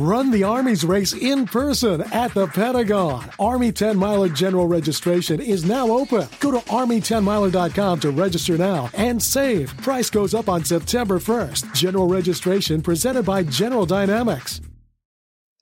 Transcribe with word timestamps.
Run 0.00 0.30
the 0.30 0.44
Army's 0.44 0.82
race 0.82 1.12
in 1.12 1.44
person 1.44 2.00
at 2.10 2.32
the 2.32 2.46
Pentagon. 2.46 3.22
Army 3.38 3.70
10 3.70 3.98
Miler 3.98 4.30
General 4.30 4.66
Registration 4.66 5.42
is 5.42 5.66
now 5.66 5.90
open. 5.90 6.26
Go 6.40 6.50
to 6.52 6.60
Army10miler.com 6.70 8.00
to 8.00 8.10
register 8.10 8.56
now 8.56 8.88
and 8.94 9.22
save. 9.22 9.76
Price 9.82 10.08
goes 10.08 10.32
up 10.32 10.48
on 10.48 10.64
September 10.64 11.18
1st. 11.18 11.74
General 11.74 12.08
registration 12.08 12.80
presented 12.80 13.26
by 13.26 13.42
General 13.42 13.84
Dynamics. 13.84 14.62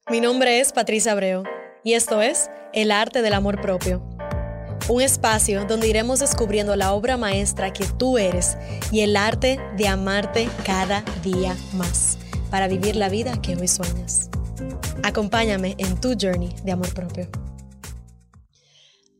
Mi 0.08 0.20
nombre 0.20 0.60
es 0.60 0.72
Patricia 0.72 1.10
Abreu 1.10 1.42
y 1.82 1.94
esto 1.94 2.20
es 2.20 2.48
El 2.72 2.92
Arte 2.92 3.22
del 3.22 3.34
Amor 3.34 3.60
Propio. 3.60 4.04
Un 4.88 5.02
espacio 5.02 5.64
donde 5.64 5.88
iremos 5.88 6.20
descubriendo 6.20 6.76
la 6.76 6.92
obra 6.92 7.16
maestra 7.16 7.72
que 7.72 7.86
tú 7.98 8.18
eres 8.18 8.56
y 8.92 9.00
el 9.00 9.16
arte 9.16 9.58
de 9.76 9.88
amarte 9.88 10.48
cada 10.64 11.02
día 11.24 11.56
más 11.72 12.18
para 12.50 12.68
vivir 12.68 12.96
la 12.96 13.08
vida 13.08 13.40
que 13.42 13.56
hoy 13.56 13.68
sueñas. 13.68 14.30
Acompáñame 15.02 15.74
en 15.78 16.00
tu 16.00 16.14
journey 16.20 16.54
de 16.64 16.72
amor 16.72 16.92
propio. 16.94 17.28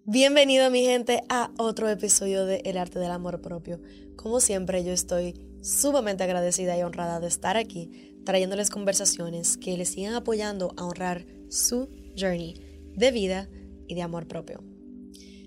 Bienvenido 0.05 0.70
mi 0.70 0.84
gente 0.84 1.23
a 1.28 1.50
otro 1.59 1.88
episodio 1.88 2.46
de 2.46 2.62
El 2.64 2.78
arte 2.78 2.98
del 2.98 3.10
amor 3.10 3.42
propio. 3.42 3.80
Como 4.16 4.41
siempre 4.41 4.83
yo 4.83 4.92
estoy 4.92 5.34
sumamente 5.62 6.24
agradecida 6.24 6.78
y 6.78 6.83
honrada 6.83 7.20
de 7.20 7.27
estar 7.27 7.56
aquí 7.56 8.14
trayéndoles 8.24 8.70
conversaciones 8.70 9.58
que 9.58 9.77
les 9.77 9.91
sigan 9.91 10.14
apoyando 10.14 10.72
a 10.77 10.84
honrar 10.84 11.27
su 11.50 11.88
journey 12.16 12.55
de 12.97 13.10
vida 13.10 13.48
y 13.86 13.95
de 13.95 14.02
amor 14.02 14.27
propio. 14.27 14.62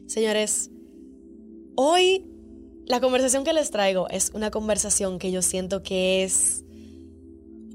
Señores, 0.08 0.70
hoy 1.76 2.28
la 2.86 3.00
conversación 3.00 3.44
que 3.44 3.54
les 3.54 3.72
traigo 3.72 4.10
es 4.10 4.32
una 4.34 4.52
conversación 4.52 5.18
que 5.18 5.32
yo 5.32 5.42
siento 5.42 5.82
que 5.82 6.24
es 6.24 6.66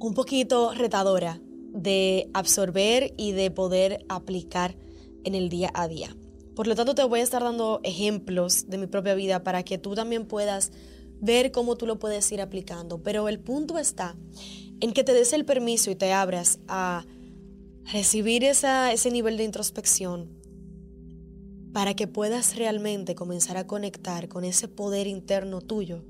un 0.01 0.15
poquito 0.15 0.73
retadora 0.75 1.41
de 1.73 2.31
absorber 2.35 3.15
y 3.17 3.33
de 3.33 3.51
poder 3.51 4.05
aplicar 4.09 4.77
en 5.25 5.35
el 5.35 5.49
día 5.49 5.71
a 5.75 5.89
día. 5.89 6.17
Por 6.55 6.67
lo 6.67 6.75
tanto, 6.75 6.95
te 6.95 7.05
voy 7.05 7.21
a 7.21 7.23
estar 7.23 7.43
dando 7.43 7.81
ejemplos 7.83 8.69
de 8.69 8.79
mi 8.79 8.87
propia 8.87 9.15
vida 9.15 9.43
para 9.43 9.63
que 9.63 9.77
tú 9.77 9.95
también 9.95 10.27
puedas 10.27 10.73
ver 11.21 11.53
cómo 11.53 11.77
tú 11.77 11.87
lo 11.87 11.99
puedes 11.99 12.31
ir 12.33 12.41
aplicando. 12.41 13.03
Pero 13.03 13.29
el 13.29 13.39
punto 13.39 13.79
está 13.79 14.17
en 14.81 14.93
que 14.93 15.05
te 15.05 15.13
des 15.13 15.33
el 15.33 15.45
permiso 15.45 15.91
y 15.91 15.97
te 15.97 16.13
abras 16.13 16.61
a 16.69 17.05
recibir 17.93 18.43
ese 18.45 19.11
nivel 19.11 19.37
de 19.37 19.45
introspección, 19.45 20.31
para 21.73 21.95
que 21.95 22.07
puedas 22.07 22.57
realmente 22.57 23.15
comenzar 23.15 23.59
a 23.59 23.67
conectar 23.67 24.29
con 24.29 24.45
ese 24.45 24.67
poder 24.67 25.07
interno 25.07 25.61
tuyo, 25.61 26.05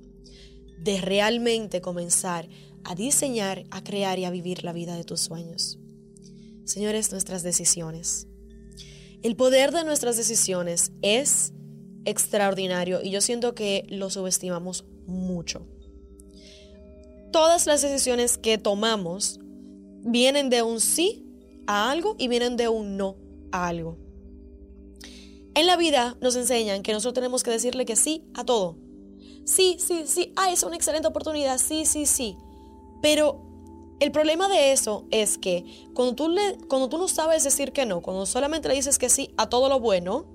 de 0.78 1.00
realmente 1.00 1.80
comenzar 1.80 2.48
a 2.86 2.94
diseñar, 2.94 3.64
a 3.70 3.82
crear 3.82 4.18
y 4.18 4.24
a 4.24 4.30
vivir 4.30 4.62
la 4.62 4.72
vida 4.72 4.96
de 4.96 5.04
tus 5.04 5.20
sueños. 5.20 5.78
Señores, 6.64 7.10
nuestras 7.10 7.42
decisiones. 7.42 8.28
El 9.22 9.34
poder 9.34 9.72
de 9.72 9.84
nuestras 9.84 10.16
decisiones 10.16 10.92
es 11.02 11.52
extraordinario 12.04 13.02
y 13.02 13.10
yo 13.10 13.20
siento 13.20 13.56
que 13.56 13.84
lo 13.88 14.08
subestimamos 14.08 14.84
mucho. 15.06 15.66
Todas 17.32 17.66
las 17.66 17.82
decisiones 17.82 18.38
que 18.38 18.56
tomamos 18.56 19.40
vienen 20.02 20.48
de 20.48 20.62
un 20.62 20.80
sí 20.80 21.26
a 21.66 21.90
algo 21.90 22.14
y 22.18 22.28
vienen 22.28 22.56
de 22.56 22.68
un 22.68 22.96
no 22.96 23.16
a 23.50 23.66
algo. 23.66 23.98
En 25.56 25.66
la 25.66 25.76
vida 25.76 26.16
nos 26.20 26.36
enseñan 26.36 26.82
que 26.82 26.92
nosotros 26.92 27.14
tenemos 27.14 27.42
que 27.42 27.50
decirle 27.50 27.84
que 27.84 27.96
sí 27.96 28.22
a 28.34 28.44
todo. 28.44 28.76
Sí, 29.44 29.76
sí, 29.80 30.04
sí. 30.06 30.32
Ah, 30.36 30.52
es 30.52 30.62
una 30.62 30.76
excelente 30.76 31.08
oportunidad. 31.08 31.58
Sí, 31.58 31.84
sí, 31.84 32.06
sí. 32.06 32.36
Pero 33.02 33.46
el 33.98 34.12
problema 34.12 34.48
de 34.48 34.72
eso 34.72 35.06
es 35.10 35.38
que 35.38 35.64
cuando 35.94 36.14
tú, 36.14 36.28
le, 36.28 36.58
cuando 36.68 36.88
tú 36.88 36.98
no 36.98 37.08
sabes 37.08 37.44
decir 37.44 37.72
que 37.72 37.86
no, 37.86 38.02
cuando 38.02 38.26
solamente 38.26 38.68
le 38.68 38.74
dices 38.74 38.98
que 38.98 39.08
sí 39.08 39.30
a 39.36 39.48
todo 39.48 39.68
lo 39.68 39.80
bueno 39.80 40.26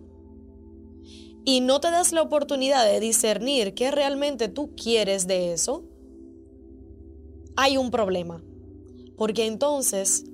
y 1.46 1.62
no 1.62 1.80
te 1.80 1.92
das 1.92 2.12
la 2.12 2.22
oportunidad 2.22 2.86
de 2.86 3.00
discernir 3.00 3.74
qué 3.74 3.92
realmente 3.92 4.48
tú 4.48 4.76
quieres 4.76 5.28
de 5.28 5.54
eso, 5.54 5.84
hay 7.56 7.78
un 7.78 7.92
problema. 7.92 8.44
Porque 9.18 9.46
entonces 9.46 10.26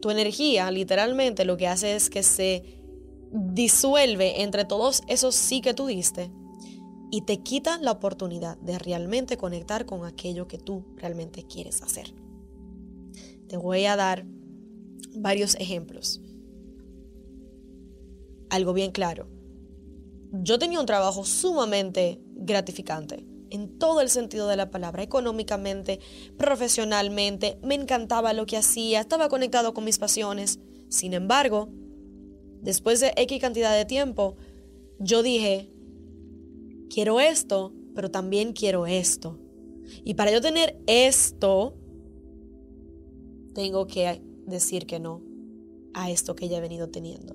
tu 0.00 0.10
energía 0.10 0.70
literalmente 0.70 1.44
lo 1.44 1.56
que 1.56 1.66
hace 1.66 1.96
es 1.96 2.10
que 2.10 2.22
se 2.22 2.80
disuelve 3.32 4.42
entre 4.42 4.64
todos 4.64 5.02
esos 5.08 5.34
sí 5.34 5.60
que 5.60 5.74
tú 5.74 5.86
diste 5.86 6.30
y 7.10 7.22
te 7.22 7.38
quita 7.42 7.78
la 7.78 7.92
oportunidad 7.92 8.58
de 8.58 8.78
realmente 8.78 9.36
conectar 9.36 9.86
con 9.86 10.04
aquello 10.04 10.48
que 10.48 10.58
tú 10.58 10.84
realmente 10.96 11.44
quieres 11.44 11.82
hacer. 11.82 12.14
Te 13.48 13.56
voy 13.56 13.86
a 13.86 13.96
dar 13.96 14.26
varios 15.14 15.54
ejemplos. 15.56 16.20
Algo 18.50 18.72
bien 18.72 18.92
claro. 18.92 19.28
Yo 20.32 20.58
tenía 20.58 20.80
un 20.80 20.86
trabajo 20.86 21.24
sumamente 21.24 22.20
gratificante 22.34 23.24
en 23.50 23.78
todo 23.78 24.00
el 24.00 24.10
sentido 24.10 24.48
de 24.48 24.56
la 24.56 24.70
palabra, 24.70 25.02
económicamente, 25.02 26.00
profesionalmente, 26.36 27.58
me 27.62 27.74
encantaba 27.74 28.32
lo 28.32 28.46
que 28.46 28.56
hacía, 28.56 29.00
estaba 29.00 29.28
conectado 29.28 29.74
con 29.74 29.84
mis 29.84 29.98
pasiones. 29.98 30.58
Sin 30.88 31.14
embargo, 31.14 31.68
después 32.60 33.00
de 33.00 33.12
X 33.16 33.40
cantidad 33.40 33.74
de 33.74 33.84
tiempo, 33.84 34.36
yo 34.98 35.22
dije, 35.22 35.70
quiero 36.88 37.20
esto, 37.20 37.72
pero 37.94 38.10
también 38.10 38.52
quiero 38.52 38.86
esto. 38.86 39.38
Y 40.04 40.14
para 40.14 40.30
yo 40.30 40.40
tener 40.40 40.78
esto, 40.86 41.74
tengo 43.54 43.86
que 43.86 44.22
decir 44.46 44.86
que 44.86 45.00
no 45.00 45.22
a 45.94 46.10
esto 46.10 46.36
que 46.36 46.48
ya 46.48 46.58
he 46.58 46.60
venido 46.60 46.88
teniendo. 46.88 47.34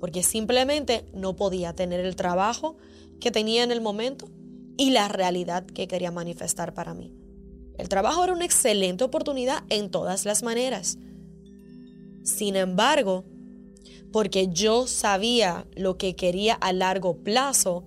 Porque 0.00 0.22
simplemente 0.22 1.06
no 1.14 1.36
podía 1.36 1.74
tener 1.74 2.00
el 2.00 2.16
trabajo 2.16 2.76
que 3.20 3.30
tenía 3.30 3.62
en 3.62 3.70
el 3.70 3.80
momento 3.80 4.28
y 4.76 4.90
la 4.90 5.08
realidad 5.08 5.64
que 5.64 5.86
quería 5.86 6.10
manifestar 6.10 6.74
para 6.74 6.92
mí. 6.92 7.14
El 7.78 7.88
trabajo 7.88 8.24
era 8.24 8.32
una 8.32 8.44
excelente 8.44 9.04
oportunidad 9.04 9.64
en 9.68 9.90
todas 9.90 10.24
las 10.24 10.42
maneras. 10.42 10.98
Sin 12.22 12.56
embargo, 12.56 13.24
porque 14.12 14.48
yo 14.48 14.86
sabía 14.86 15.66
lo 15.74 15.96
que 15.96 16.14
quería 16.14 16.54
a 16.54 16.72
largo 16.72 17.16
plazo, 17.22 17.84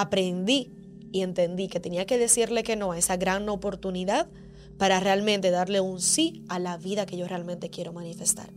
aprendí 0.00 0.70
y 1.10 1.22
entendí 1.22 1.68
que 1.68 1.80
tenía 1.80 2.06
que 2.06 2.18
decirle 2.18 2.62
que 2.62 2.76
no 2.76 2.92
a 2.92 2.98
esa 2.98 3.16
gran 3.16 3.48
oportunidad 3.48 4.28
para 4.78 5.00
realmente 5.00 5.50
darle 5.50 5.80
un 5.80 6.00
sí 6.00 6.44
a 6.48 6.58
la 6.58 6.76
vida 6.76 7.06
que 7.06 7.16
yo 7.16 7.26
realmente 7.26 7.70
quiero 7.70 7.92
manifestar, 7.92 8.52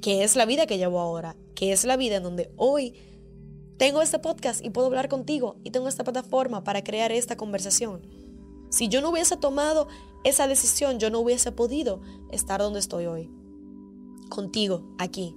que 0.00 0.22
es 0.22 0.36
la 0.36 0.44
vida 0.44 0.66
que 0.66 0.78
llevo 0.78 1.00
ahora, 1.00 1.36
que 1.54 1.72
es 1.72 1.84
la 1.84 1.96
vida 1.96 2.16
en 2.16 2.22
donde 2.22 2.50
hoy 2.56 2.94
tengo 3.78 4.02
este 4.02 4.18
podcast 4.18 4.62
y 4.64 4.70
puedo 4.70 4.86
hablar 4.86 5.08
contigo 5.08 5.56
y 5.64 5.70
tengo 5.70 5.88
esta 5.88 6.04
plataforma 6.04 6.62
para 6.62 6.84
crear 6.84 7.10
esta 7.10 7.36
conversación. 7.36 8.02
Si 8.70 8.88
yo 8.88 9.00
no 9.00 9.10
hubiese 9.10 9.36
tomado 9.36 9.88
esa 10.24 10.46
decisión, 10.46 10.98
yo 10.98 11.10
no 11.10 11.20
hubiese 11.20 11.52
podido 11.52 12.02
estar 12.30 12.60
donde 12.60 12.80
estoy 12.80 13.06
hoy, 13.06 13.30
contigo, 14.28 14.94
aquí. 14.98 15.34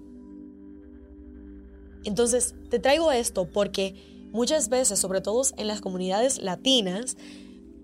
Entonces, 2.03 2.55
te 2.69 2.79
traigo 2.79 3.11
esto 3.11 3.49
porque 3.49 4.14
muchas 4.35 4.69
veces, 4.69 4.99
sobre 4.99 5.21
todo 5.21 5.41
en 5.57 5.67
las 5.67 5.81
comunidades 5.81 6.41
latinas, 6.41 7.17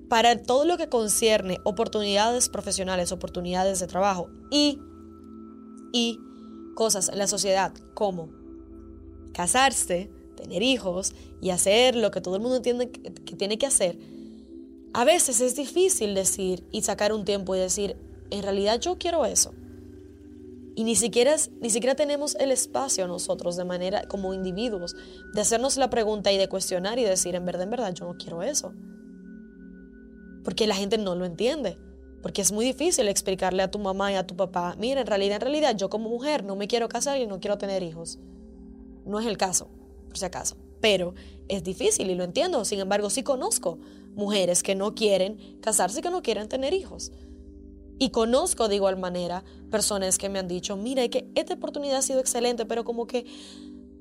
para 0.09 0.43
todo 0.43 0.65
lo 0.65 0.77
que 0.77 0.89
concierne 0.89 1.59
oportunidades 1.63 2.49
profesionales, 2.49 3.13
oportunidades 3.13 3.79
de 3.79 3.87
trabajo 3.87 4.29
y, 4.51 4.77
y 5.93 6.19
cosas 6.75 7.07
en 7.09 7.17
la 7.17 7.27
sociedad 7.27 7.73
como 7.93 8.29
casarse, 9.33 10.11
tener 10.35 10.61
hijos 10.61 11.13
y 11.41 11.51
hacer 11.51 11.95
lo 11.95 12.11
que 12.11 12.19
todo 12.19 12.35
el 12.35 12.41
mundo 12.41 12.57
entiende 12.57 12.91
que, 12.91 13.35
tiene 13.35 13.57
que 13.57 13.65
hacer, 13.65 13.97
a 14.93 15.05
veces 15.05 15.39
es 15.39 15.55
difícil 15.55 16.13
decir 16.13 16.67
y 16.71 16.81
sacar 16.81 17.13
un 17.13 17.23
tiempo 17.23 17.55
y 17.55 17.59
decir, 17.59 17.95
en 18.29 18.43
realidad 18.43 18.81
yo 18.81 18.97
quiero 18.97 19.25
eso. 19.25 19.53
Y 20.75 20.83
ni 20.83 20.95
siquiera, 20.95 21.35
ni 21.59 21.69
siquiera 21.69 21.95
tenemos 21.95 22.35
el 22.35 22.51
espacio 22.51 23.07
nosotros 23.07 23.57
de 23.57 23.65
manera 23.65 24.07
como 24.07 24.33
individuos 24.33 24.95
de 25.33 25.41
hacernos 25.41 25.77
la 25.77 25.89
pregunta 25.89 26.31
y 26.31 26.37
de 26.37 26.47
cuestionar 26.47 26.97
y 26.97 27.03
decir, 27.03 27.35
en 27.35 27.45
verdad, 27.45 27.63
en 27.63 27.69
verdad, 27.71 27.93
yo 27.93 28.05
no 28.05 28.17
quiero 28.17 28.41
eso. 28.41 28.73
Porque 30.43 30.67
la 30.67 30.75
gente 30.75 30.97
no 30.97 31.15
lo 31.15 31.25
entiende. 31.25 31.77
Porque 32.21 32.41
es 32.41 32.51
muy 32.51 32.65
difícil 32.65 33.07
explicarle 33.07 33.63
a 33.63 33.71
tu 33.71 33.79
mamá 33.79 34.11
y 34.11 34.15
a 34.15 34.27
tu 34.27 34.35
papá, 34.35 34.75
mira, 34.77 35.01
en 35.01 35.07
realidad, 35.07 35.37
en 35.37 35.41
realidad, 35.41 35.75
yo 35.75 35.89
como 35.89 36.09
mujer 36.09 36.43
no 36.43 36.55
me 36.55 36.67
quiero 36.67 36.87
casar 36.87 37.19
y 37.19 37.27
no 37.27 37.39
quiero 37.39 37.57
tener 37.57 37.81
hijos. 37.83 38.19
No 39.05 39.19
es 39.19 39.25
el 39.25 39.37
caso, 39.37 39.69
por 40.07 40.17
si 40.17 40.25
acaso. 40.25 40.55
Pero 40.79 41.15
es 41.47 41.63
difícil 41.63 42.09
y 42.09 42.15
lo 42.15 42.23
entiendo. 42.23 42.63
Sin 42.63 42.79
embargo, 42.79 43.09
sí 43.09 43.23
conozco 43.23 43.79
mujeres 44.13 44.61
que 44.61 44.75
no 44.75 44.93
quieren 44.93 45.59
casarse 45.61 46.01
que 46.01 46.11
no 46.11 46.21
quieren 46.21 46.47
tener 46.47 46.73
hijos. 46.73 47.11
Y 48.01 48.09
conozco 48.09 48.67
de 48.67 48.77
igual 48.77 48.97
manera 48.97 49.43
personas 49.69 50.17
que 50.17 50.27
me 50.27 50.39
han 50.39 50.47
dicho, 50.47 50.75
mira, 50.75 51.07
que 51.07 51.29
esta 51.35 51.53
oportunidad 51.53 51.97
ha 51.97 52.01
sido 52.01 52.19
excelente, 52.19 52.65
pero 52.65 52.83
como 52.83 53.05
que 53.05 53.27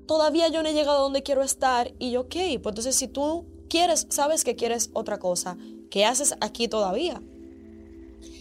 todavía 0.07 0.49
yo 0.49 0.63
no 0.63 0.71
he 0.71 0.73
llegado 0.73 1.01
a 1.01 1.03
donde 1.03 1.23
quiero 1.23 1.43
estar. 1.43 1.93
Y 1.99 2.13
yo, 2.13 2.23
ok, 2.23 2.35
pues 2.63 2.73
entonces 2.73 2.97
si 2.97 3.09
tú 3.09 3.45
quieres, 3.69 4.07
sabes 4.09 4.43
que 4.43 4.57
quieres 4.57 4.89
otra 4.95 5.19
cosa, 5.19 5.59
¿qué 5.91 6.07
haces 6.07 6.35
aquí 6.41 6.67
todavía? 6.67 7.21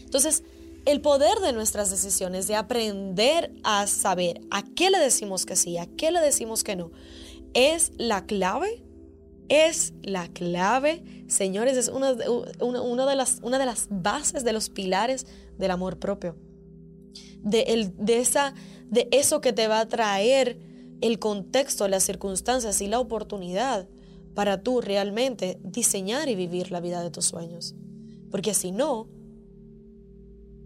Entonces, 0.05 0.45
el 0.85 1.01
poder 1.01 1.39
de 1.39 1.51
nuestras 1.51 1.91
decisiones, 1.91 2.47
de 2.47 2.55
aprender 2.55 3.53
a 3.65 3.85
saber 3.87 4.39
a 4.51 4.63
qué 4.63 4.89
le 4.89 4.99
decimos 4.99 5.45
que 5.45 5.57
sí, 5.57 5.77
a 5.77 5.87
qué 5.87 6.11
le 6.11 6.21
decimos 6.21 6.63
que 6.63 6.77
no, 6.77 6.89
es 7.53 7.91
la 7.97 8.25
clave, 8.25 8.81
es 9.49 9.93
la 10.03 10.27
clave, 10.27 11.03
señores, 11.27 11.75
es 11.77 11.89
una, 11.89 12.13
de, 12.13 13.15
las, 13.15 13.39
una 13.41 13.59
de 13.59 13.65
las 13.65 13.87
bases, 13.89 14.43
de 14.43 14.53
los 14.53 14.69
pilares 14.69 15.25
del 15.57 15.71
amor 15.71 15.97
propio. 15.97 16.35
De, 17.41 17.61
el, 17.61 17.93
de, 17.97 18.19
esa, 18.19 18.53
de 18.89 19.07
eso 19.11 19.41
que 19.41 19.53
te 19.53 19.67
va 19.67 19.81
a 19.81 19.87
traer 19.87 20.59
el 21.01 21.19
contexto, 21.19 21.87
las 21.87 22.03
circunstancias 22.03 22.81
y 22.81 22.87
la 22.87 22.99
oportunidad 22.99 23.87
para 24.35 24.61
tú 24.61 24.81
realmente 24.81 25.59
diseñar 25.63 26.29
y 26.29 26.35
vivir 26.35 26.71
la 26.71 26.79
vida 26.79 27.01
de 27.01 27.09
tus 27.09 27.25
sueños. 27.25 27.75
Porque 28.29 28.53
si 28.53 28.71
no, 28.71 29.07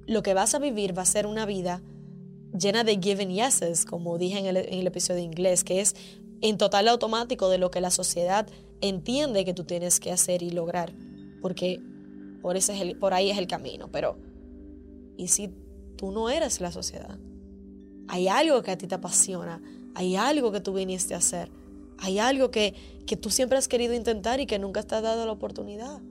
lo 0.06 0.22
que 0.24 0.34
vas 0.34 0.54
a 0.54 0.60
vivir 0.60 0.98
va 0.98 1.04
a 1.04 1.06
ser 1.06 1.26
una 1.26 1.46
vida 1.46 1.82
llena 2.58 2.84
de 2.84 2.98
given 2.98 3.32
yeses, 3.32 3.86
como 3.86 4.18
dije 4.18 4.40
en 4.40 4.46
el, 4.46 4.88
episodio 4.88 5.18
de 5.18 5.24
inglés, 5.24 5.64
que 5.64 5.82
es 5.82 5.96
en 6.44 6.58
total 6.58 6.90
automático 6.90 7.48
de 7.48 7.58
lo 7.58 7.72
que 7.72 7.80
la 7.80 7.90
sociedad 7.90 8.48
entiende 8.82 9.46
que 9.46 9.54
tú 9.54 9.64
tienes 9.64 10.02
que 10.02 10.12
hacer 10.12 10.44
y 10.44 10.50
lograr, 10.50 10.94
porque 11.42 11.82
por, 12.42 12.58
ese 12.58 12.78
es 12.78 12.96
por 12.98 13.14
ahí 13.14 13.32
es 13.32 13.38
el 13.38 13.48
camino. 13.48 13.90
Pero, 13.92 14.18
¿y 15.16 15.30
si 15.30 15.52
tú 15.96 16.12
no 16.12 16.30
eres 16.30 16.60
la 16.60 16.74
sociedad? 16.74 17.18
Hay 18.10 18.28
algo 18.28 18.62
que 18.62 18.72
a 18.72 18.78
ti 18.78 18.88
te 18.88 18.96
apasiona, 18.96 19.62
hay 19.96 20.18
algo 20.18 20.52
que 20.52 20.60
tú 20.60 20.74
viniste 20.74 21.14
a 21.14 21.20
hacer, 21.20 21.50
hay 21.98 22.20
algo 22.20 22.52
que, 22.52 22.74
que 23.08 23.16
tú 23.16 23.30
siempre 23.30 23.58
has 23.58 23.70
querido 23.70 23.94
intentar 23.94 24.42
y 24.42 24.46
que 24.46 24.60
nunca 24.60 24.84
te 24.84 24.96
has 24.96 25.02
dado 25.02 25.26
la 25.26 25.32
oportunidad. 25.32 26.02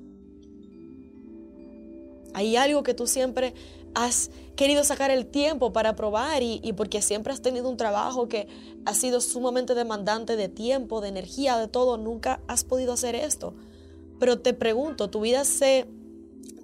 Hay 2.34 2.56
algo 2.56 2.82
que 2.82 2.94
tú 2.94 3.06
siempre 3.06 3.54
has 3.94 4.30
querido 4.56 4.84
sacar 4.84 5.10
el 5.10 5.26
tiempo 5.26 5.72
para 5.72 5.96
probar 5.96 6.42
y, 6.42 6.72
porque 6.76 7.02
siempre 7.02 7.32
has 7.32 7.42
tenido 7.42 7.68
un 7.68 7.76
trabajo 7.76 8.28
que 8.28 8.48
ha 8.84 8.94
sido 8.94 9.20
sumamente 9.20 9.74
demandante 9.74 10.36
de 10.36 10.48
tiempo, 10.48 11.00
de 11.00 11.08
energía, 11.08 11.58
de 11.58 11.68
todo, 11.68 11.96
nunca 11.98 12.40
has 12.48 12.64
podido 12.64 12.92
hacer 12.92 13.14
esto. 13.14 13.54
Pero 14.18 14.38
te 14.38 14.54
pregunto, 14.54 15.10
¿tu 15.10 15.20
vida 15.20 15.44
se 15.44 15.86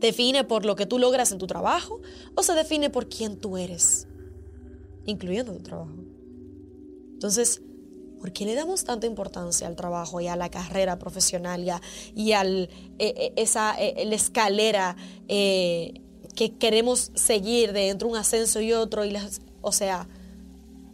define 0.00 0.44
por 0.44 0.64
lo 0.64 0.76
que 0.76 0.86
tú 0.86 0.98
logras 0.98 1.32
en 1.32 1.38
tu 1.38 1.46
trabajo 1.46 2.00
o 2.34 2.42
se 2.42 2.54
define 2.54 2.88
por 2.88 3.08
quién 3.08 3.36
tú 3.36 3.56
eres, 3.56 4.06
incluyendo 5.04 5.52
tu 5.52 5.62
trabajo? 5.62 5.94
Entonces, 7.14 7.62
¿por 8.18 8.32
qué 8.32 8.44
le 8.44 8.54
damos 8.54 8.84
tanta 8.84 9.06
importancia 9.06 9.66
al 9.66 9.76
trabajo 9.76 10.20
y 10.20 10.28
a 10.28 10.36
la 10.36 10.50
carrera 10.50 10.98
profesional 10.98 11.62
y 11.64 11.70
a, 11.70 11.80
y 12.14 12.32
al, 12.32 12.68
eh, 12.98 13.14
eh, 13.16 13.32
esa 13.36 13.74
eh, 13.78 14.04
la 14.06 14.14
escalera 14.14 14.96
que 15.28 16.52
queremos 16.58 17.10
seguir 17.14 17.72
de 17.72 17.88
entre 17.88 18.06
un 18.06 18.16
ascenso 18.16 18.60
y 18.60 18.72
otro. 18.72 19.04
Y 19.04 19.10
las, 19.10 19.40
o 19.60 19.72
sea, 19.72 20.06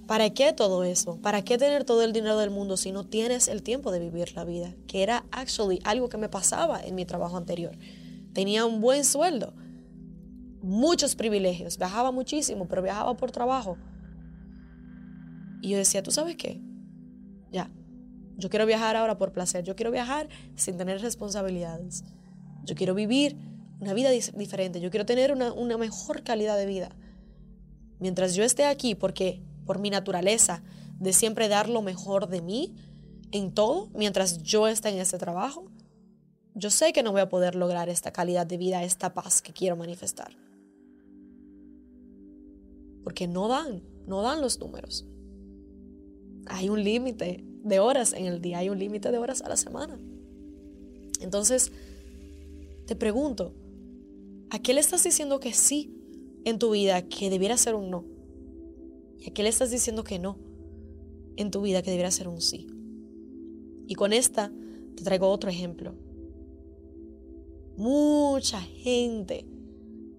¿para 0.06 0.30
qué 0.30 0.52
todo 0.52 0.84
eso? 0.84 1.18
¿Para 1.20 1.42
qué 1.42 1.58
tener 1.58 1.84
todo 1.84 2.02
el 2.02 2.12
dinero 2.12 2.38
del 2.38 2.50
mundo 2.50 2.76
si 2.76 2.92
no 2.92 3.04
tienes 3.04 3.48
el 3.48 3.62
tiempo 3.62 3.92
de 3.92 3.98
vivir 3.98 4.34
la 4.34 4.44
vida? 4.44 4.74
Que 4.86 5.02
era 5.02 5.24
actually 5.30 5.80
algo 5.84 6.08
que 6.08 6.16
me 6.16 6.28
pasaba 6.28 6.82
en 6.82 6.94
mi 6.94 7.04
trabajo 7.04 7.36
anterior. 7.36 7.76
Tenía 8.32 8.64
un 8.64 8.80
buen 8.80 9.04
sueldo, 9.04 9.52
muchos 10.62 11.14
privilegios, 11.14 11.78
viajaba 11.78 12.10
muchísimo, 12.10 12.66
pero 12.66 12.82
viajaba 12.82 13.14
por 13.16 13.30
trabajo. 13.30 13.76
Y 15.60 15.70
yo 15.70 15.78
decía, 15.78 16.02
¿tú 16.02 16.10
sabes 16.10 16.36
qué? 16.36 16.60
Ya, 17.54 17.70
yo 18.36 18.50
quiero 18.50 18.66
viajar 18.66 18.96
ahora 18.96 19.16
por 19.16 19.30
placer, 19.30 19.62
yo 19.62 19.76
quiero 19.76 19.92
viajar 19.92 20.28
sin 20.56 20.76
tener 20.76 21.00
responsabilidades. 21.00 22.02
Yo 22.64 22.74
quiero 22.74 22.96
vivir 22.96 23.36
una 23.78 23.94
vida 23.94 24.10
diferente, 24.10 24.80
yo 24.80 24.90
quiero 24.90 25.06
tener 25.06 25.32
una, 25.32 25.78
mejor 25.78 26.24
calidad 26.24 26.56
de 26.56 26.66
vida. 26.66 26.88
Mientras 28.00 28.34
yo 28.34 28.42
esté 28.42 28.64
aquí, 28.64 28.96
porque 28.96 29.40
por 29.66 29.78
mi 29.78 29.88
naturaleza 29.88 30.64
de 30.98 31.12
siempre 31.12 31.46
dar 31.46 31.68
lo 31.68 31.80
mejor 31.80 32.28
de 32.28 32.42
mí 32.42 32.74
en 33.30 33.54
todo, 33.54 33.88
mientras 33.94 34.42
yo 34.42 34.66
esté 34.66 34.88
en 34.88 34.98
este 34.98 35.18
trabajo, 35.18 35.70
yo 36.56 36.70
sé 36.70 36.92
que 36.92 37.04
no 37.04 37.12
voy 37.12 37.20
a 37.20 37.28
poder 37.28 37.54
lograr 37.54 37.88
esta 37.88 38.12
calidad 38.12 38.48
de 38.48 38.56
vida, 38.56 38.82
esta 38.82 39.14
paz 39.14 39.42
que 39.42 39.52
quiero 39.52 39.76
manifestar. 39.76 40.36
Porque 43.04 43.28
no 43.28 43.46
dan, 43.46 43.84
no 44.08 44.22
dan 44.22 44.40
los 44.40 44.58
números. 44.58 45.06
Hay 46.46 46.68
un 46.68 46.82
límite 46.82 47.44
de 47.62 47.78
horas 47.80 48.12
en 48.12 48.26
el 48.26 48.40
día, 48.40 48.58
hay 48.58 48.68
un 48.68 48.78
límite 48.78 49.10
de 49.10 49.18
horas 49.18 49.42
a 49.42 49.48
la 49.48 49.56
semana. 49.56 49.98
Entonces, 51.20 51.72
te 52.86 52.96
pregunto, 52.96 53.54
¿A 54.54 54.60
qué 54.60 54.72
le 54.72 54.78
estás 54.78 55.02
diciendo 55.02 55.40
que 55.40 55.52
sí 55.52 55.92
en 56.44 56.60
tu 56.60 56.70
vida 56.70 57.02
que 57.02 57.28
debiera 57.28 57.56
ser 57.56 57.74
un 57.74 57.90
no? 57.90 58.04
¿Y 59.18 59.28
a 59.28 59.34
qué 59.34 59.42
le 59.42 59.48
estás 59.48 59.72
diciendo 59.72 60.04
que 60.04 60.20
no 60.20 60.38
en 61.34 61.50
tu 61.50 61.62
vida 61.62 61.82
que 61.82 61.90
debiera 61.90 62.12
ser 62.12 62.28
un 62.28 62.40
sí? 62.40 62.68
Y 63.88 63.96
con 63.96 64.12
esta 64.12 64.52
te 64.94 65.02
traigo 65.02 65.28
otro 65.28 65.50
ejemplo. 65.50 65.96
Mucha 67.76 68.60
gente, 68.60 69.44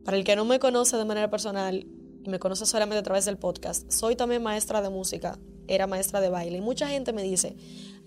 para 0.04 0.18
el 0.18 0.25
que 0.25 0.36
no 0.36 0.44
me 0.44 0.60
conoce 0.60 0.98
de 0.98 1.06
manera 1.06 1.30
personal 1.30 1.88
y 2.21 2.30
me 2.30 2.38
conoce 2.38 2.66
solamente 2.66 3.00
a 3.00 3.04
través 3.04 3.24
del 3.24 3.38
podcast, 3.38 3.89
soy 3.89 4.18
también 4.18 4.44
maestra 4.44 4.81
de 4.81 4.89
música, 4.89 5.39
era 5.68 5.88
maestra 5.88 6.22
de 6.22 6.30
baile 6.30 6.58
y 6.58 6.62
mucha 6.62 6.88
gente 6.88 7.14
me 7.14 7.24
dice, 7.24 7.56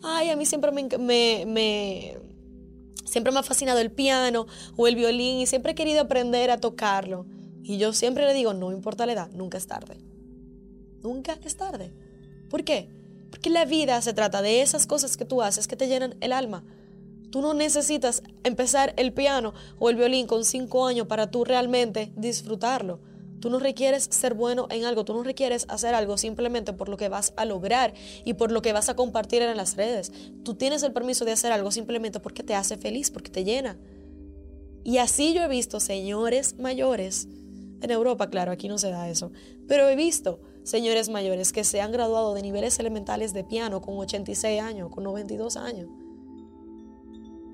ay, 0.03 0.31
a 0.31 0.37
mí 0.37 0.47
siempre 0.47 0.71
me, 0.73 0.89
me 1.47 2.17
Siempre 3.09 3.33
me 3.33 3.39
ha 3.39 3.43
fascinado 3.43 3.79
el 3.79 3.91
piano 3.91 4.47
o 4.77 4.87
el 4.87 4.95
violín 4.95 5.39
y 5.39 5.47
siempre 5.47 5.73
he 5.73 5.75
querido 5.75 6.03
aprender 6.03 6.51
a 6.51 6.61
tocarlo. 6.61 7.25
Y 7.63 7.79
yo 7.79 7.95
siempre 7.95 8.27
le 8.27 8.35
digo, 8.35 8.53
no 8.53 8.71
importa 8.71 9.07
la 9.07 9.15
edad, 9.15 9.31
nunca 9.33 9.57
es 9.57 9.67
tarde. 9.67 9.97
Nunca 11.03 11.39
es 11.43 11.57
tarde. 11.57 11.91
¿Por 12.51 12.65
qué? 12.65 12.89
Porque 13.31 13.49
la 13.49 13.65
vida 13.65 14.01
se 14.03 14.13
trata 14.13 14.43
de 14.43 14.61
esas 14.61 14.87
cosas 14.87 15.17
que 15.17 15.25
tú 15.25 15.41
haces 15.43 15.67
que 15.67 15.77
te 15.77 15.89
llenan 15.89 16.17
el 16.21 16.33
alma. 16.33 16.65
Tú 17.31 17.41
no 17.41 17.55
necesitas 17.55 18.23
empezar 18.45 18.93
el 18.99 19.15
piano 19.15 19.55
o 19.79 19.89
el 19.89 19.97
violín 19.97 20.27
con 20.27 20.45
cinco 20.45 20.87
años 20.87 21.07
para 21.07 21.31
tú 21.31 21.45
realmente 21.45 22.13
disfrutarlo. 22.15 23.01
Tú 23.41 23.51
no 23.51 23.59
requieres 23.59 24.09
ser 24.11 24.35
bueno 24.35 24.67
en 24.71 24.85
algo, 24.85 25.05
tú 25.05 25.15
no 25.15 25.23
requieres 25.23 25.67
hacer 25.69 25.95
algo 25.95 26.19
simplemente 26.19 26.73
por 26.73 26.89
lo 26.89 26.97
que 26.97 27.09
vas 27.09 27.33
a 27.37 27.45
lograr 27.45 27.95
y 28.25 28.35
por 28.35 28.51
lo 28.51 28.63
que 28.63 28.73
vas 28.73 28.89
a 28.89 28.97
compartir 28.97 29.43
en 29.43 29.57
las 29.57 29.77
redes. 29.77 30.13
Tú 30.45 30.55
tienes 30.55 30.83
el 30.83 30.93
permiso 30.93 31.25
de 31.25 31.33
hacer 31.33 31.53
algo 31.53 31.71
simplemente 31.71 32.21
porque 32.21 32.43
te 32.43 32.55
hace 32.55 32.77
feliz, 32.77 33.11
porque 33.11 33.31
te 33.31 33.45
llena. 33.45 33.79
Y 34.85 34.99
así 34.99 35.35
yo 35.35 35.43
he 35.43 35.49
visto 35.49 35.81
señores 35.81 36.57
mayores, 36.59 37.29
en 37.81 37.91
Europa, 37.91 38.29
claro, 38.29 38.51
aquí 38.51 38.69
no 38.69 38.79
se 38.79 38.91
da 38.91 39.09
eso, 39.09 39.31
pero 39.69 39.89
he 39.89 39.95
visto 39.95 40.41
señores 40.65 41.09
mayores 41.09 41.53
que 41.53 41.63
se 41.63 41.81
han 41.81 41.93
graduado 41.93 42.35
de 42.35 42.43
niveles 42.43 42.79
elementales 42.79 43.33
de 43.33 43.45
piano 43.45 43.81
con 43.81 43.97
86 43.99 44.61
años, 44.61 44.91
con 44.91 45.05
92 45.05 45.57
años. 45.57 45.89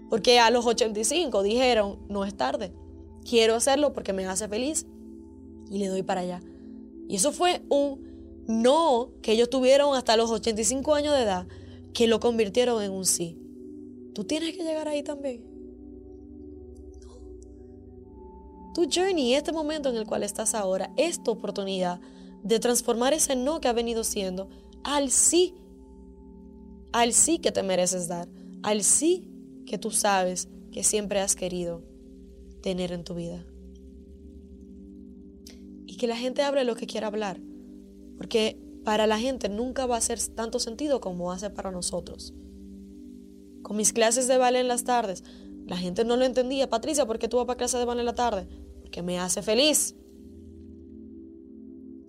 Porque 0.08 0.38
a 0.38 0.50
los 0.50 0.64
85 0.64 1.42
dijeron, 1.42 1.98
no 2.08 2.24
es 2.24 2.36
tarde, 2.36 2.72
quiero 3.28 3.54
hacerlo 3.54 3.92
porque 3.92 4.12
me 4.12 4.26
hace 4.26 4.48
feliz 4.48 4.86
y 5.70 5.78
le 5.78 5.88
doy 5.88 6.02
para 6.02 6.22
allá. 6.22 6.42
Y 7.08 7.16
eso 7.16 7.32
fue 7.32 7.62
un 7.68 8.44
no 8.46 9.10
que 9.22 9.32
ellos 9.32 9.50
tuvieron 9.50 9.94
hasta 9.94 10.16
los 10.16 10.30
85 10.30 10.94
años 10.94 11.14
de 11.14 11.22
edad, 11.22 11.46
que 11.92 12.06
lo 12.06 12.20
convirtieron 12.20 12.82
en 12.82 12.92
un 12.92 13.04
sí. 13.04 13.38
Tú 14.14 14.24
tienes 14.24 14.56
que 14.56 14.62
llegar 14.62 14.88
ahí 14.88 15.02
también. 15.02 15.44
Tu 18.74 18.88
journey, 18.92 19.34
este 19.34 19.52
momento 19.52 19.88
en 19.88 19.96
el 19.96 20.06
cual 20.06 20.24
estás 20.24 20.54
ahora, 20.54 20.92
es 20.96 21.22
tu 21.22 21.30
oportunidad 21.30 22.00
de 22.42 22.58
transformar 22.58 23.14
ese 23.14 23.36
no 23.36 23.60
que 23.60 23.68
ha 23.68 23.72
venido 23.72 24.04
siendo 24.04 24.48
al 24.82 25.10
sí. 25.10 25.54
Al 26.92 27.12
sí 27.12 27.38
que 27.38 27.52
te 27.52 27.62
mereces 27.62 28.08
dar. 28.08 28.28
Al 28.62 28.82
sí 28.82 29.28
que 29.66 29.78
tú 29.78 29.90
sabes 29.90 30.48
que 30.72 30.82
siempre 30.82 31.20
has 31.20 31.36
querido 31.36 31.82
tener 32.62 32.92
en 32.92 33.04
tu 33.04 33.14
vida 33.14 33.44
y 35.94 35.96
que 35.96 36.08
la 36.08 36.16
gente 36.16 36.42
hable 36.42 36.64
lo 36.64 36.74
que 36.74 36.88
quiera 36.88 37.06
hablar. 37.06 37.40
Porque 38.16 38.58
para 38.84 39.06
la 39.06 39.16
gente 39.16 39.48
nunca 39.48 39.86
va 39.86 39.94
a 39.94 39.98
hacer 39.98 40.18
tanto 40.34 40.58
sentido 40.58 41.00
como 41.00 41.30
hace 41.30 41.50
para 41.50 41.70
nosotros. 41.70 42.34
Con 43.62 43.76
mis 43.76 43.92
clases 43.92 44.26
de 44.26 44.36
ballet 44.36 44.60
en 44.60 44.66
las 44.66 44.82
tardes, 44.82 45.22
la 45.66 45.76
gente 45.76 46.04
no 46.04 46.16
lo 46.16 46.24
entendía. 46.24 46.68
Patricia, 46.68 47.06
¿por 47.06 47.20
qué 47.20 47.28
tú 47.28 47.36
vas 47.36 47.46
para 47.46 47.58
clase 47.58 47.78
de 47.78 47.84
ballet 47.84 48.00
en 48.00 48.06
la 48.06 48.14
tarde? 48.16 48.48
Porque 48.80 49.02
me 49.02 49.20
hace 49.20 49.40
feliz. 49.40 49.94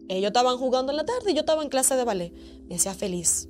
Ellos 0.07 0.29
estaban 0.29 0.57
jugando 0.57 0.91
en 0.91 0.97
la 0.97 1.05
tarde 1.05 1.31
y 1.31 1.35
yo 1.35 1.41
estaba 1.41 1.61
en 1.61 1.69
clase 1.69 1.95
de 1.95 2.05
ballet. 2.05 2.33
Me 2.67 2.75
hacía 2.75 2.95
feliz. 2.95 3.49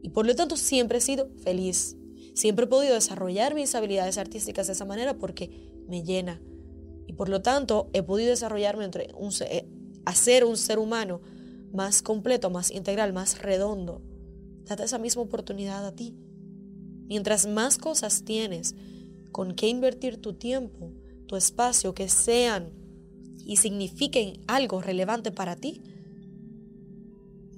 Y 0.00 0.08
por 0.08 0.26
lo 0.26 0.34
tanto 0.34 0.56
siempre 0.56 0.98
he 0.98 1.02
sido 1.02 1.28
feliz. 1.44 1.94
Siempre 2.34 2.64
he 2.64 2.68
podido 2.68 2.94
desarrollar 2.94 3.54
mis 3.54 3.74
habilidades 3.74 4.16
artísticas 4.16 4.66
de 4.66 4.72
esa 4.72 4.86
manera 4.86 5.18
porque 5.18 5.50
me 5.88 6.04
llena, 6.04 6.40
y 7.06 7.12
por 7.12 7.28
lo 7.28 7.42
tanto 7.42 7.88
he 7.92 8.02
podido 8.02 8.30
desarrollarme 8.30 8.84
entre 8.84 9.08
un, 9.18 9.30
eh, 9.40 9.68
hacer 10.04 10.44
un 10.44 10.56
ser 10.56 10.78
humano 10.78 11.20
más 11.72 12.02
completo, 12.02 12.50
más 12.50 12.70
integral, 12.70 13.12
más 13.12 13.40
redondo. 13.40 14.02
Date 14.64 14.84
esa 14.84 14.98
misma 14.98 15.22
oportunidad 15.22 15.86
a 15.86 15.94
ti. 15.94 16.16
Mientras 17.08 17.46
más 17.46 17.78
cosas 17.78 18.24
tienes 18.24 18.74
con 19.30 19.54
qué 19.54 19.68
invertir 19.68 20.20
tu 20.20 20.32
tiempo, 20.32 20.92
tu 21.26 21.36
espacio, 21.36 21.94
que 21.94 22.08
sean 22.08 22.70
y 23.44 23.56
signifiquen 23.56 24.40
algo 24.48 24.80
relevante 24.80 25.30
para 25.30 25.56
ti, 25.56 25.82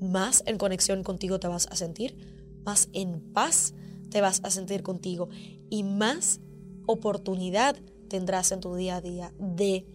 más 0.01 0.43
en 0.47 0.59
conexión 0.59 1.03
contigo 1.03 1.41
te 1.41 1.49
vas 1.49 1.67
a 1.71 1.77
sentir, 1.77 2.17
más 2.65 2.89
en 2.93 3.21
paz 3.33 3.75
te 4.11 4.21
vas 4.21 4.41
a 4.45 4.51
sentir 4.51 4.83
contigo 4.83 5.29
y 5.71 5.83
más 5.83 6.41
oportunidad 6.87 7.77
tendrás 8.09 8.53
en 8.53 8.61
tu 8.61 8.75
día 8.75 8.97
a 8.97 9.01
día 9.01 9.33
de 9.39 9.87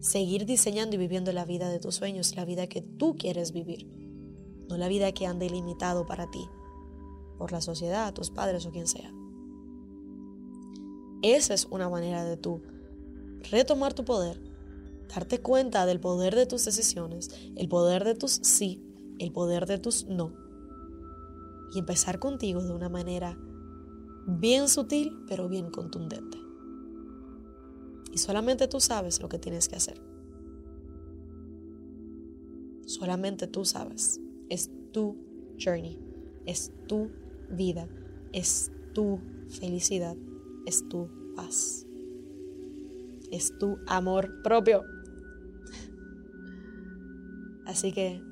seguir 0.00 0.44
diseñando 0.44 0.96
y 0.96 0.98
viviendo 0.98 1.32
la 1.32 1.44
vida 1.44 1.68
de 1.68 1.80
tus 1.80 1.96
sueños, 1.96 2.36
la 2.36 2.44
vida 2.44 2.66
que 2.66 2.82
tú 2.82 3.16
quieres 3.16 3.52
vivir, 3.52 3.88
no 4.68 4.76
la 4.76 4.88
vida 4.88 5.12
que 5.12 5.26
han 5.26 5.38
delimitado 5.38 6.06
para 6.06 6.30
ti 6.30 6.46
por 7.38 7.52
la 7.52 7.60
sociedad, 7.60 8.12
tus 8.12 8.30
padres 8.30 8.66
o 8.66 8.70
quien 8.70 8.86
sea. 8.86 9.12
Esa 11.22 11.54
es 11.54 11.66
una 11.70 11.88
manera 11.88 12.24
de 12.24 12.36
tú 12.36 12.62
retomar 13.50 13.94
tu 13.94 14.04
poder, 14.04 14.40
darte 15.08 15.40
cuenta 15.40 15.86
del 15.86 16.00
poder 16.00 16.34
de 16.34 16.46
tus 16.46 16.64
decisiones, 16.64 17.30
el 17.56 17.68
poder 17.68 18.04
de 18.04 18.14
tus 18.14 18.32
sí, 18.32 18.82
el 19.18 19.32
poder 19.32 19.66
de 19.66 19.78
tus 19.78 20.06
no, 20.06 20.32
y 21.74 21.78
empezar 21.78 22.18
contigo 22.18 22.62
de 22.62 22.72
una 22.72 22.88
manera 22.88 23.38
bien 24.26 24.68
sutil, 24.68 25.24
pero 25.26 25.48
bien 25.48 25.70
contundente. 25.70 26.43
Y 28.14 28.18
solamente 28.18 28.68
tú 28.68 28.78
sabes 28.78 29.20
lo 29.20 29.28
que 29.28 29.40
tienes 29.40 29.68
que 29.68 29.74
hacer. 29.74 30.00
Solamente 32.86 33.48
tú 33.48 33.64
sabes. 33.64 34.20
Es 34.48 34.70
tu 34.92 35.16
journey, 35.58 35.98
es 36.46 36.72
tu 36.86 37.10
vida, 37.50 37.88
es 38.32 38.70
tu 38.92 39.18
felicidad, 39.48 40.16
es 40.64 40.88
tu 40.88 41.08
paz, 41.34 41.88
es 43.32 43.58
tu 43.58 43.78
amor 43.88 44.42
propio. 44.44 44.84
Así 47.66 47.90
que, 47.92 48.22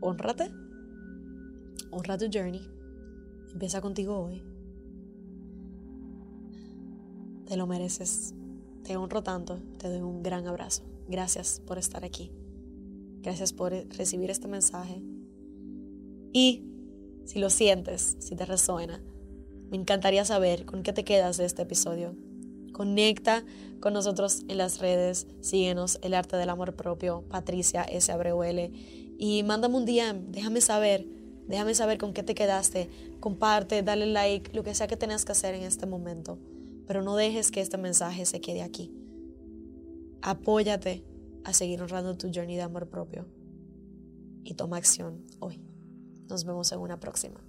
honrate, 0.00 0.50
honra 1.90 2.16
tu 2.16 2.30
journey, 2.32 2.66
empieza 3.52 3.82
contigo 3.82 4.18
hoy. 4.20 4.42
Te 7.44 7.58
lo 7.58 7.66
mereces. 7.66 8.34
Te 8.88 8.96
honro 8.96 9.22
tanto. 9.22 9.58
Te 9.76 9.90
doy 9.90 10.00
un 10.00 10.22
gran 10.22 10.46
abrazo. 10.46 10.82
Gracias 11.08 11.60
por 11.66 11.76
estar 11.76 12.06
aquí. 12.06 12.32
Gracias 13.20 13.52
por 13.52 13.70
recibir 13.70 14.30
este 14.30 14.48
mensaje. 14.48 15.02
Y 16.32 16.64
si 17.26 17.38
lo 17.38 17.50
sientes, 17.50 18.16
si 18.18 18.34
te 18.34 18.46
resuena, 18.46 19.02
me 19.70 19.76
encantaría 19.76 20.24
saber 20.24 20.64
con 20.64 20.82
qué 20.82 20.94
te 20.94 21.04
quedas 21.04 21.36
de 21.36 21.44
este 21.44 21.60
episodio. 21.60 22.16
Conecta 22.72 23.44
con 23.80 23.92
nosotros 23.92 24.44
en 24.48 24.56
las 24.56 24.78
redes, 24.78 25.26
síguenos, 25.42 25.98
El 26.00 26.14
Arte 26.14 26.38
del 26.38 26.48
Amor 26.48 26.74
Propio, 26.74 27.24
Patricia 27.28 27.82
S. 27.82 28.10
Abreuele, 28.10 28.72
y 29.18 29.42
mándame 29.42 29.76
un 29.76 29.84
DM, 29.84 30.32
déjame 30.32 30.62
saber, 30.62 31.06
déjame 31.46 31.74
saber 31.74 31.98
con 31.98 32.14
qué 32.14 32.22
te 32.22 32.34
quedaste, 32.34 32.88
comparte, 33.20 33.82
dale 33.82 34.06
like, 34.06 34.56
lo 34.56 34.62
que 34.62 34.74
sea 34.74 34.86
que 34.86 34.96
tengas 34.96 35.26
que 35.26 35.32
hacer 35.32 35.54
en 35.54 35.64
este 35.64 35.84
momento 35.84 36.38
pero 36.88 37.02
no 37.02 37.16
dejes 37.16 37.50
que 37.50 37.60
este 37.60 37.76
mensaje 37.76 38.24
se 38.24 38.40
quede 38.40 38.62
aquí. 38.62 38.90
Apóyate 40.22 41.04
a 41.44 41.52
seguir 41.52 41.82
honrando 41.82 42.16
tu 42.16 42.30
journey 42.34 42.56
de 42.56 42.62
amor 42.62 42.88
propio 42.88 43.26
y 44.42 44.54
toma 44.54 44.78
acción 44.78 45.26
hoy. 45.38 45.60
Nos 46.30 46.44
vemos 46.44 46.72
en 46.72 46.80
una 46.80 46.98
próxima. 46.98 47.44